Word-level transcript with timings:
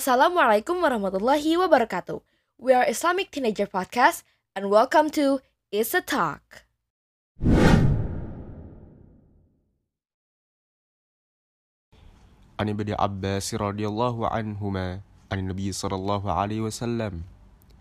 Assalamualaikum 0.00 0.80
warahmatullahi 0.80 1.60
wabarakatuh. 1.60 2.24
We 2.56 2.72
are 2.72 2.88
Islamic 2.88 3.28
Teenager 3.28 3.68
Podcast 3.68 4.24
and 4.56 4.72
welcome 4.72 5.12
to 5.12 5.44
Is 5.68 5.92
a 5.92 6.00
Talk. 6.00 6.64
عن 12.56 12.66
ابن 12.72 12.96
عباس 12.96 13.54
رضي 13.60 13.84
الله 13.84 14.16
عنهما 14.28 14.86
عن 15.32 15.38
النبي 15.38 15.68
صلى 15.68 15.96
الله 16.00 16.32
عليه 16.32 16.60
وسلم 16.64 17.20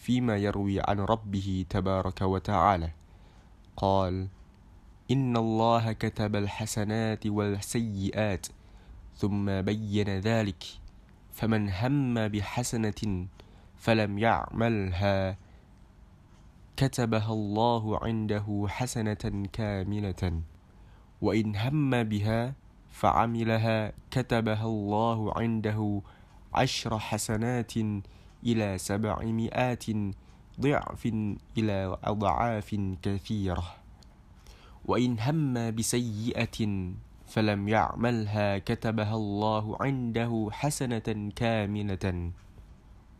فيما 0.00 0.40
يروي 0.40 0.80
عن 0.88 1.04
ربه 1.04 1.68
تبارك 1.68 2.24
وتعالى 2.24 2.90
قال 3.76 4.32
إن 5.12 5.36
الله 5.36 5.92
كتب 5.92 6.32
الحسنات 6.36 7.28
والسيئات 7.28 8.46
ثم 9.20 9.60
بين 9.60 10.08
ذلك 10.24 10.85
فمن 11.36 11.68
هم 11.68 12.28
بحسنة 12.28 13.28
فلم 13.76 14.18
يعملها. 14.18 15.36
كتبها 16.76 17.32
الله 17.32 17.98
عنده 18.04 18.66
حسنة 18.68 19.48
كاملة 19.52 20.40
وإن 21.20 21.56
هم 21.56 22.02
بها 22.04 22.54
فعملها. 22.90 23.92
كتبها 24.10 24.66
الله 24.66 25.38
عنده 25.38 26.02
عشر 26.54 26.98
حسنات 26.98 27.72
إلى 28.46 28.78
سبعمائات 28.78 29.84
ضعف 30.60 31.06
إلى 31.58 31.98
أضعاف 32.04 32.70
كثيرة. 33.02 33.64
وإن 34.84 35.20
هم 35.20 35.70
بسيئة 35.76 36.58
فلم 37.26 37.68
يعملها 37.68 38.58
كتبها 38.58 39.14
الله 39.16 39.64
عنده 39.80 40.32
حسنة 40.52 41.08
كاملة 41.36 42.06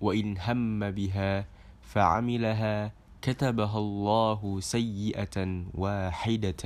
وإن 0.00 0.38
هم 0.38 0.90
بها 0.90 1.46
فعملها 1.82 2.92
كتبها 3.22 3.78
الله 3.78 4.40
سيئة 4.60 5.36
واحدة 5.74 6.64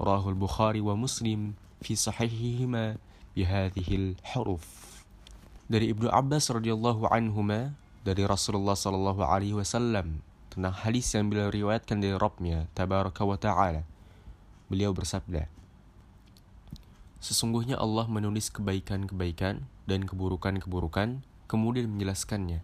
رواه 0.00 0.24
البخاري 0.28 0.80
ومسلم 0.80 1.40
في 1.82 1.92
صحيحهما 1.96 2.96
بهذه 3.36 3.88
الحروف 3.90 4.64
dari 5.64 5.88
Ibnu 5.96 6.12
Abbas 6.12 6.52
radhiyallahu 6.52 7.08
anhuma 7.08 7.72
dari 8.04 8.20
Rasulullah 8.28 8.76
sallallahu 8.76 9.24
alaihi 9.24 9.56
wasallam 9.56 10.20
tentang 10.52 10.76
hadis 10.76 11.08
yang 11.16 11.32
beliau 11.32 11.48
riwayatkan 11.48 12.04
dari 12.04 12.12
Rabbnya 12.12 12.68
tabaraka 12.76 13.24
wa 13.24 13.40
taala 13.40 13.88
beliau 14.68 14.92
bersabda 14.92 15.48
Sesungguhnya 17.24 17.80
Allah 17.80 18.04
menulis 18.04 18.52
kebaikan-kebaikan 18.52 19.64
dan 19.88 20.04
keburukan-keburukan 20.04 21.24
kemudian 21.48 21.88
menjelaskannya 21.88 22.60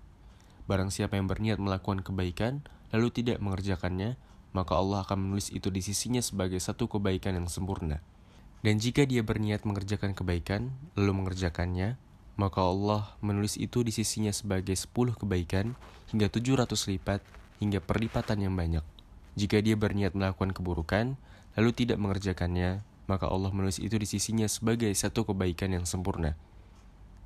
Barang 0.69 0.93
siapa 0.93 1.17
yang 1.17 1.25
berniat 1.25 1.57
melakukan 1.57 2.05
kebaikan 2.05 2.61
lalu 2.93 3.09
tidak 3.09 3.41
mengerjakannya 3.41 4.21
maka 4.53 4.77
Allah 4.77 5.01
akan 5.09 5.17
menulis 5.31 5.49
itu 5.49 5.73
di 5.73 5.81
sisinya 5.81 6.21
sebagai 6.21 6.61
satu 6.61 6.93
kebaikan 6.93 7.41
yang 7.41 7.49
sempurna 7.49 8.05
dan 8.61 8.77
jika 8.77 9.09
dia 9.09 9.25
berniat 9.25 9.65
mengerjakan 9.65 10.13
kebaikan, 10.13 10.69
lalu 10.93 11.25
mengerjakannya, 11.25 11.97
maka 12.37 12.61
Allah 12.61 13.17
menulis 13.25 13.57
itu 13.57 13.81
di 13.81 13.89
sisinya 13.89 14.29
sebagai 14.33 14.77
10 14.77 15.17
kebaikan 15.17 15.73
hingga 16.13 16.29
700 16.29 16.69
lipat 16.93 17.25
hingga 17.61 17.81
perlipatan 17.81 18.45
yang 18.45 18.53
banyak. 18.53 18.85
Jika 19.37 19.65
dia 19.65 19.81
berniat 19.81 20.13
melakukan 20.13 20.53
keburukan, 20.53 21.17
lalu 21.57 21.71
tidak 21.73 21.97
mengerjakannya, 22.05 22.85
maka 23.11 23.27
Allah 23.27 23.51
menulis 23.51 23.83
itu 23.83 23.99
di 23.99 24.07
sisinya 24.07 24.47
sebagai 24.47 24.95
satu 24.95 25.27
kebaikan 25.27 25.75
yang 25.75 25.83
sempurna. 25.83 26.39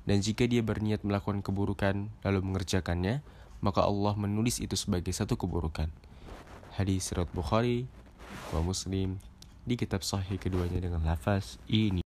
Dan 0.01 0.25
jika 0.25 0.49
dia 0.49 0.65
berniat 0.65 1.05
melakukan 1.05 1.45
keburukan 1.45 2.09
lalu 2.25 2.39
mengerjakannya, 2.41 3.21
maka 3.61 3.85
Allah 3.85 4.17
menulis 4.17 4.57
itu 4.57 4.73
sebagai 4.73 5.13
satu 5.13 5.37
keburukan. 5.37 5.93
Hadis 6.73 7.05
Surat 7.05 7.29
Bukhari 7.29 7.85
wa 8.49 8.65
Muslim 8.65 9.21
di 9.61 9.77
kitab 9.77 10.01
sahih 10.01 10.41
keduanya 10.41 10.81
dengan 10.81 11.05
lafaz 11.05 11.61
ini. 11.69 12.01